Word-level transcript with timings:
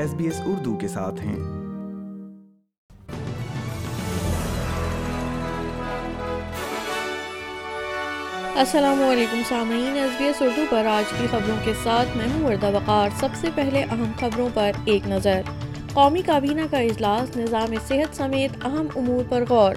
S 0.00 0.10
S 0.10 0.14
B 0.18 0.26
Urdu 0.50 0.74
کے 0.80 0.88
ساتھ 0.88 1.18
ہیں 1.20 1.36
السلام 8.60 9.02
علیکم 9.08 9.40
سامعین 9.48 9.96
ایس 10.02 10.20
ایس 10.20 10.40
بی 10.40 10.44
اردو 10.46 10.62
پر 10.70 10.86
آج 10.90 11.12
کی 11.18 11.26
خبروں 11.30 11.56
کے 11.64 11.72
ساتھ 11.82 12.16
میں 12.16 12.26
ہوں 12.32 12.44
وردہ 12.44 12.70
وقار 12.76 13.08
سب 13.20 13.34
سے 13.40 13.48
پہلے 13.54 13.82
اہم 13.82 14.10
خبروں 14.20 14.48
پر 14.54 14.70
ایک 14.92 15.06
نظر 15.08 15.40
قومی 15.92 16.22
کابینہ 16.26 16.62
کا 16.70 16.78
اجلاس 16.92 17.36
نظام 17.36 17.74
صحت 17.88 18.16
سمیت 18.16 18.64
اہم 18.66 18.86
امور 18.96 19.22
پر 19.30 19.44
غور 19.48 19.74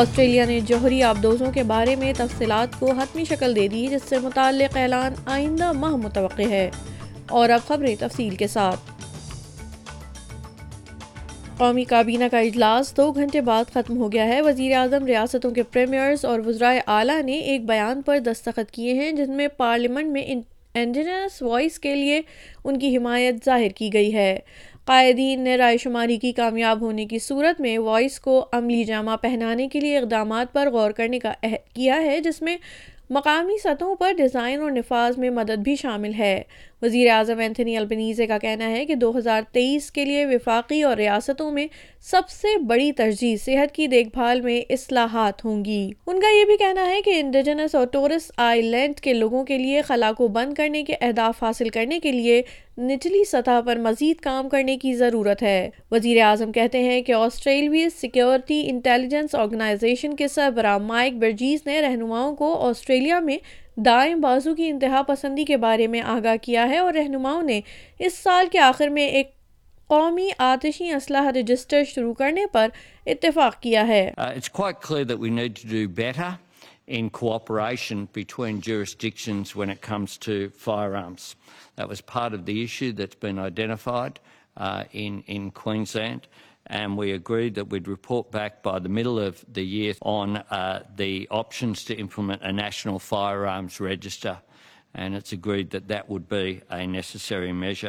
آسٹریلیا 0.00 0.44
نے 0.48 0.58
جوہری 0.68 1.02
آبدوزوں 1.12 1.52
کے 1.54 1.62
بارے 1.74 1.94
میں 2.00 2.12
تفصیلات 2.16 2.78
کو 2.80 2.90
حتمی 3.00 3.24
شکل 3.28 3.54
دے 3.56 3.68
دی 3.76 3.86
جس 3.90 4.08
سے 4.08 4.18
متعلق 4.26 4.76
اعلان 4.82 5.14
آئندہ 5.36 5.70
ماہ 5.84 5.96
متوقع 6.06 6.48
ہے 6.50 6.68
اور 7.40 7.50
اب 7.50 7.66
خبریں 7.68 7.94
تفصیل 8.00 8.34
کے 8.36 8.46
ساتھ 8.56 8.92
قومی 11.58 11.82
کابینہ 11.88 12.24
کا 12.30 12.38
اجلاس 12.46 12.96
دو 12.96 13.10
گھنٹے 13.12 13.40
بعد 13.48 13.64
ختم 13.72 13.96
ہو 13.98 14.10
گیا 14.12 14.24
ہے 14.26 14.40
وزیر 14.42 14.72
اعظم 14.76 15.04
ریاستوں 15.06 15.50
کے 15.58 15.62
پریمیئرز 15.72 16.24
اور 16.26 16.40
وزرائے 16.46 16.80
اعلیٰ 16.94 17.20
نے 17.24 17.32
ایک 17.50 17.66
بیان 17.66 18.00
پر 18.06 18.18
دستخط 18.26 18.70
کیے 18.74 18.92
ہیں 19.00 19.10
جن 19.16 19.36
میں 19.36 19.46
پارلیمنٹ 19.56 20.12
میں 20.12 20.22
انڈینس 20.80 21.40
وائس 21.42 21.78
کے 21.80 21.94
لیے 21.94 22.20
ان 22.64 22.78
کی 22.78 22.96
حمایت 22.96 23.44
ظاہر 23.44 23.68
کی 23.76 23.92
گئی 23.92 24.12
ہے 24.14 24.36
قائدین 24.86 25.44
نے 25.44 25.56
رائے 25.56 25.76
شماری 25.82 26.16
کی 26.26 26.32
کامیاب 26.40 26.80
ہونے 26.82 27.04
کی 27.10 27.18
صورت 27.28 27.60
میں 27.60 27.76
وائس 27.90 28.18
کو 28.20 28.44
عملی 28.58 28.82
جامہ 28.84 29.16
پہنانے 29.20 29.68
کے 29.72 29.80
لیے 29.80 29.98
اقدامات 29.98 30.52
پر 30.52 30.70
غور 30.72 30.90
کرنے 30.96 31.18
کا 31.18 31.32
کیا 31.74 32.00
ہے 32.06 32.20
جس 32.24 32.42
میں 32.42 32.56
مقامی 33.10 33.56
سطحوں 33.62 33.94
پر 34.00 34.12
ڈیزائن 34.16 34.60
اور 34.62 34.70
نفاذ 34.72 35.18
میں 35.18 35.30
مدد 35.30 35.62
بھی 35.64 35.74
شامل 35.76 36.12
ہے 36.18 36.40
وزیر 36.82 37.08
اعظم 37.14 37.38
اینتھنی 37.38 37.76
البنیزے 37.76 38.26
کا 38.26 38.38
کہنا 38.38 38.68
ہے 38.70 38.84
کہ 38.86 38.94
دو 39.02 39.10
ہزار 39.16 39.42
تیئیس 39.52 39.90
کے 39.92 40.04
لیے 40.04 40.24
وفاقی 40.26 40.80
اور 40.82 40.96
ریاستوں 40.96 41.50
میں 41.52 41.66
سب 42.10 42.28
سے 42.28 42.56
بڑی 42.68 42.90
ترجیح 42.98 43.36
صحت 43.44 43.74
کی 43.74 43.86
دیکھ 43.96 44.08
بھال 44.14 44.40
میں 44.40 44.60
اصلاحات 44.72 45.44
ہوں 45.44 45.64
گی 45.64 45.82
ان 46.06 46.20
کا 46.20 46.28
یہ 46.36 46.44
بھی 46.46 46.56
کہنا 46.64 46.86
ہے 46.90 47.00
کہ 47.04 47.20
انڈیجنس 47.20 47.74
اور 47.74 47.86
ٹورس 47.92 48.30
آئی 48.46 48.62
لینڈ 48.62 49.00
کے 49.00 49.12
لوگوں 49.14 49.44
کے 49.44 49.58
لیے 49.58 49.82
خلا 49.88 50.10
کو 50.18 50.28
بند 50.38 50.54
کرنے 50.56 50.82
کے 50.84 50.94
اہداف 51.00 51.42
حاصل 51.42 51.68
کرنے 51.78 52.00
کے 52.02 52.12
لیے 52.12 52.42
نچلی 52.78 53.22
سطح 53.24 53.60
پر 53.66 53.76
مزید 53.80 54.20
کام 54.20 54.48
کرنے 54.52 54.76
کی 54.78 54.94
ضرورت 54.96 55.42
ہے 55.42 55.68
وزیر 55.90 56.20
اعظم 56.26 56.52
کہتے 56.52 56.80
ہیں 56.82 57.00
کہ 57.02 57.12
آسٹریلوی 57.12 57.88
سیکیورٹی 57.96 58.60
انٹیلیجنس 58.70 59.34
آرگنائزیشن 59.34 60.16
کے 60.16 60.28
سربراہ 60.28 60.78
مائک 60.86 61.16
برجیز 61.18 61.60
نے 61.66 61.80
رہنماؤں 61.82 62.34
کو 62.36 62.52
آسٹریلیا 62.68 63.18
میں 63.24 63.36
دائیں 63.84 64.14
بازو 64.24 64.54
کی 64.54 64.68
انتہا 64.68 65.02
پسندی 65.08 65.44
کے 65.44 65.56
بارے 65.66 65.86
میں 65.94 66.00
آگاہ 66.16 66.36
کیا 66.42 66.68
ہے 66.70 66.78
اور 66.78 66.92
رہنماؤں 66.94 67.42
نے 67.42 67.60
اس 68.06 68.12
سال 68.22 68.46
کے 68.52 68.58
آخر 68.60 68.88
میں 68.96 69.06
ایک 69.06 69.28
قومی 69.92 70.28
آتشی 70.52 70.88
اسلحہ 70.94 71.30
رجسٹر 71.38 71.82
شروع 71.94 72.12
کرنے 72.18 72.44
پر 72.52 72.66
اتفاق 73.06 73.54
کیا 73.62 73.82
ہے 73.88 74.04
uh, 74.20 74.32
in 76.86 77.10
cooperation 77.10 78.08
between 78.12 78.60
jurisdictions 78.60 79.56
when 79.56 79.70
it 79.70 79.80
comes 79.80 80.18
to 80.18 80.50
firearms. 80.50 81.34
That 81.76 81.88
was 81.88 82.00
part 82.00 82.34
of 82.34 82.44
the 82.44 82.62
issue 82.62 82.92
that's 82.92 83.14
been 83.14 83.38
identified 83.38 84.20
uh, 84.56 84.84
in 84.92 85.50
Queensland, 85.52 86.28
and 86.66 86.96
we 86.96 87.12
agreed 87.12 87.54
that 87.56 87.70
we'd 87.70 87.88
report 87.88 88.30
back 88.30 88.62
by 88.62 88.78
the 88.78 88.88
middle 88.88 89.18
of 89.18 89.44
the 89.50 89.64
year 89.64 89.94
on 90.02 90.36
uh, 90.36 90.82
the 90.94 91.26
options 91.30 91.84
to 91.84 91.94
implement 91.94 92.42
a 92.42 92.52
national 92.52 92.98
firearms 92.98 93.80
register. 93.80 94.38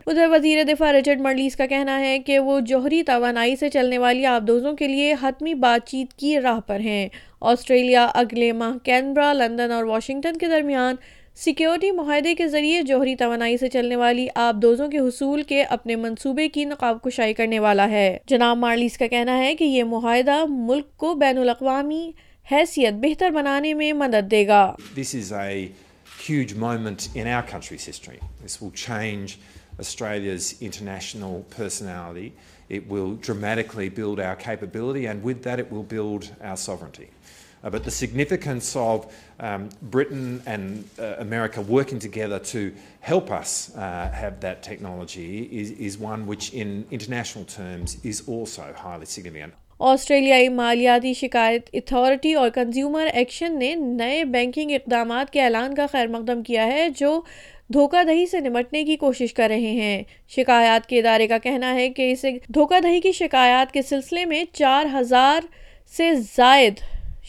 ادھر 0.00 0.26
وزیر 0.30 0.62
دفاع 0.68 0.90
Richard 0.92 1.20
مرلیس 1.20 1.56
کا 1.56 1.66
کہنا 1.70 1.98
ہے 2.00 2.18
کہ 2.26 2.38
وہ 2.38 2.58
جوہری 2.66 3.02
توانائی 3.06 3.56
سے 3.60 3.68
چلنے 3.70 3.98
والی 3.98 4.24
آبدوزوں 4.26 4.72
کے 4.76 4.88
لیے 4.88 5.14
حتمی 5.22 5.54
بات 5.66 5.86
چیت 5.88 6.12
کی 6.18 6.38
راہ 6.42 6.60
پر 6.66 6.80
ہیں 6.80 7.08
آسٹریلیا 7.52 8.04
اگلے 8.22 8.50
ماہ 8.62 8.76
کینبرا 8.84 9.32
لندن 9.32 9.72
اور 9.72 9.84
واشنگٹن 9.84 10.36
کے 10.40 10.46
درمیان 10.50 10.96
سیکیورٹی 11.44 11.90
معاہدے 11.92 12.34
کے 12.34 12.46
ذریعے 12.48 12.82
جوہری 12.88 13.14
توانائی 13.16 13.56
سے 13.58 13.68
چلنے 13.70 13.96
والی 13.96 14.26
آبدوزوں 14.48 14.88
کے 14.90 14.98
حصول 15.08 15.42
کے 15.48 15.62
اپنے 15.62 15.96
منصوبے 16.04 16.48
کی 16.54 16.64
نقاب 16.64 17.02
کشائی 17.04 17.34
کرنے 17.40 17.58
والا 17.66 17.88
ہے 17.90 18.06
جناب 18.28 18.56
مارلیس 18.58 18.98
کا 18.98 19.06
کہنا 19.06 19.38
ہے 19.38 19.54
کہ 19.56 19.64
یہ 19.64 19.84
معاہدہ 19.90 20.44
ملک 20.48 20.96
کو 21.04 21.14
بین 21.24 21.38
الاقوامی 21.38 22.10
حیثیت 22.52 22.94
بہتر 23.02 23.30
بنانے 23.34 23.74
میں 23.74 23.92
مدد 24.02 24.30
دے 24.30 24.46
گا 24.48 24.64
huge 26.28 26.52
movement 26.58 27.02
N 27.14 27.26
E 27.26 27.32
R 27.32 27.42
country 27.50 27.74
is 27.76 27.88
history 27.88 28.16
is 28.44 28.60
we 28.62 28.68
change 28.76 29.32
asters 29.78 30.52
international 30.60 31.40
personally 31.56 32.28
welcome 32.70 33.88
people 33.96 34.20
with 34.44 35.44
their 35.44 35.60
will 35.72 35.84
people 35.88 36.30
every 36.50 37.06
but 37.72 37.84
significance 37.86 38.76
of 38.76 39.06
Britain 39.90 40.36
and 40.46 41.00
America 41.16 41.62
working 41.70 41.98
together 42.02 42.44
so 42.52 42.58
help 43.10 43.32
us 43.38 43.68
analogy 43.76 45.64
is 45.86 45.96
one 46.00 46.28
which 46.28 46.50
international 46.52 47.44
terms 47.54 47.96
اس 48.02 48.28
میں 49.32 49.46
آسٹریلیائی 49.88 50.48
مالیاتی 50.48 51.12
شکایت 51.14 51.68
authority 51.74 52.32
اور 52.34 52.50
consumer 52.54 53.08
action 53.12 53.58
نے 53.58 53.74
نئے 53.78 54.22
banking 54.32 54.70
اقدامات 54.74 55.30
کے 55.32 55.42
اعلان 55.42 55.74
کا 55.74 55.86
خیر 55.92 56.06
مقدم 56.10 56.42
کیا 56.42 56.66
ہے 56.66 56.88
جو 56.96 57.20
دھوکہ 57.74 58.02
دہی 58.08 58.24
سے 58.30 58.40
نمٹنے 58.40 58.82
کی 58.84 58.96
کوشش 58.96 59.34
کر 59.34 59.48
رہے 59.54 59.70
ہیں 59.82 60.02
شکایات 60.36 60.86
کے 60.88 60.98
ادارے 60.98 61.26
کا 61.28 61.38
کہنا 61.42 61.74
ہے 61.74 61.88
کہ 61.96 62.10
اسے 62.12 62.30
دھوکہ 62.54 62.80
دہی 62.84 63.00
کی 63.00 63.12
شکایات 63.18 63.72
کے 63.72 63.82
سلسلے 63.88 64.24
میں 64.32 64.44
چار 64.52 64.86
ہزار 64.94 65.46
سے 65.96 66.12
زائد 66.36 66.80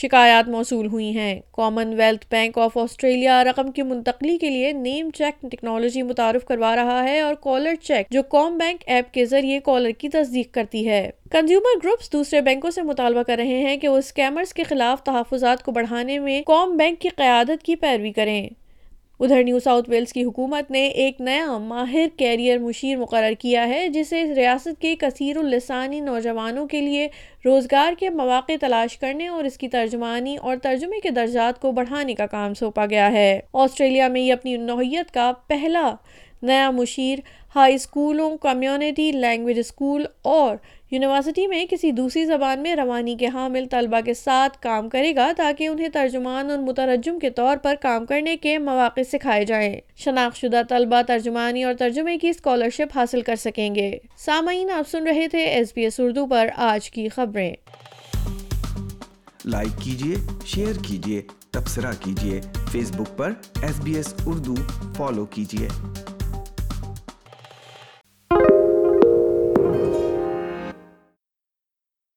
شکایات 0.00 0.48
موصول 0.48 0.86
ہوئی 0.92 1.10
ہیں 1.16 1.34
common 1.56 1.92
wealth 1.98 2.24
bank 2.30 2.56
of 2.58 2.76
Australia 2.78 3.42
رقم 3.44 3.70
کی 3.72 3.82
منتقلی 3.90 4.36
کے 4.38 4.48
لیے 4.50 4.72
نیم 4.78 5.10
چیک 5.14 5.40
ٹیکنالوجی 5.50 6.02
متعارف 6.08 6.44
کروا 6.44 6.74
رہا 6.76 7.02
ہے 7.08 7.20
اور 7.20 7.34
کالر 7.42 7.74
چیک 7.82 8.10
جو 8.12 8.22
کام 8.32 8.56
بینک 8.58 8.82
ایپ 8.86 9.12
کے 9.14 9.26
ذریعے 9.34 9.60
کالر 9.64 9.90
کی 9.98 10.08
تصدیق 10.16 10.52
کرتی 10.54 10.86
ہے 10.88 11.08
کنزیومر 11.32 11.78
گروپس 11.84 12.12
دوسرے 12.12 12.40
بینکوں 12.50 12.70
سے 12.78 12.82
مطالبہ 12.90 13.22
کر 13.26 13.36
رہے 13.42 13.60
ہیں 13.68 13.76
کہ 13.80 13.88
وہ 13.88 13.98
اسکیمرس 13.98 14.52
کے 14.54 14.64
خلاف 14.68 15.02
تحفظات 15.04 15.62
کو 15.64 15.72
بڑھانے 15.78 16.18
میں 16.26 16.40
کام 16.46 16.76
بینک 16.76 17.00
کی 17.00 17.08
قیادت 17.22 17.62
کی 17.66 17.76
پیروی 17.86 18.12
کریں 18.20 18.48
ادھر 19.24 19.42
نیو 19.44 19.58
ساؤتھ 19.64 19.88
ویلز 19.90 20.12
کی 20.12 20.22
حکومت 20.24 20.70
نے 20.70 20.82
ایک 21.02 21.20
نیا 21.20 21.56
ماہر 21.66 22.06
کیریئر 22.18 22.58
مشیر 22.60 22.96
مقرر 22.98 23.32
کیا 23.40 23.66
ہے 23.68 23.86
جسے 23.92 24.22
ریاست 24.36 24.80
کے 24.80 24.94
کثیر 25.00 25.36
اللسانی 25.38 26.00
نوجوانوں 26.00 26.66
کے 26.68 26.80
لیے 26.80 27.06
روزگار 27.44 27.92
کے 27.98 28.10
مواقع 28.18 28.52
تلاش 28.60 28.96
کرنے 28.98 29.28
اور 29.28 29.44
اس 29.44 29.56
کی 29.58 29.68
ترجمانی 29.76 30.36
اور 30.36 30.56
ترجمے 30.62 31.00
کے 31.02 31.10
درجات 31.20 31.60
کو 31.60 31.72
بڑھانے 31.78 32.14
کا 32.14 32.26
کام 32.36 32.54
سونپا 32.58 32.84
گیا 32.90 33.10
ہے 33.12 33.28
آسٹریلیا 33.64 34.08
میں 34.16 34.20
یہ 34.20 34.32
اپنی 34.32 34.56
نوعیت 34.66 35.10
کا 35.14 35.30
پہلا 35.48 35.88
نیا 36.44 36.70
مشیر 36.72 37.18
ہائی 37.56 37.74
اسکولوں 37.74 38.36
کمیونٹی 38.40 39.10
لینگویج 39.12 39.58
اسکول 39.58 40.04
اور 40.32 40.56
یونیورسٹی 40.90 41.46
میں 41.48 41.64
کسی 41.70 41.90
دوسری 41.92 42.24
زبان 42.26 42.62
میں 42.62 42.74
روانی 42.76 43.14
کے 43.20 43.26
حامل 43.34 43.66
طلبہ 43.70 44.00
کے 44.06 44.14
ساتھ 44.14 44.58
کام 44.62 44.88
کرے 44.88 45.14
گا 45.16 45.30
تاکہ 45.36 45.68
انہیں 45.68 45.88
ترجمان 45.92 46.50
اور 46.50 46.58
مترجم 46.66 47.18
کے 47.18 47.30
طور 47.40 47.56
پر 47.62 47.74
کام 47.82 48.06
کرنے 48.06 48.36
کے 48.42 48.56
مواقع 48.68 49.00
سکھائے 49.12 49.44
جائیں 49.46 49.74
شناخت 50.04 50.36
شدہ 50.40 50.60
طلبہ 50.68 51.00
ترجمانی 51.08 51.64
اور 51.64 51.74
ترجمے 51.78 52.16
کی 52.22 52.28
اسکالرشپ 52.28 52.96
حاصل 52.96 53.22
کر 53.30 53.36
سکیں 53.46 53.74
گے 53.74 53.90
سامعین 54.24 54.70
آپ 54.78 54.88
سن 54.90 55.06
رہے 55.06 55.26
تھے 55.30 55.44
ایس 55.44 55.72
بی 55.74 55.84
ایس 55.84 56.00
اردو 56.00 56.26
پر 56.30 56.48
آج 56.70 56.90
کی 56.90 57.08
خبریں 57.16 57.52
لائک 59.44 59.80
کیجیے 59.84 60.14
شیئر 60.54 60.82
کیجیے 60.86 61.22
تبصرہ 61.52 61.92
کیجیے 62.04 62.40
فیس 62.72 62.92
بک 62.96 63.16
پر 63.18 63.32
S 63.62 63.80
B 63.84 63.94
S 63.96 64.14
Urdu 64.26 64.54
follow 64.96 65.24
کیجیے 65.36 66.03